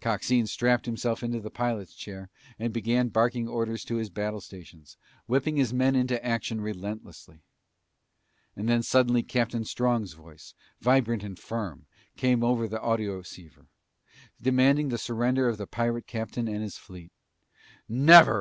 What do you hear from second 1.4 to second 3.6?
pilot's chair and began barking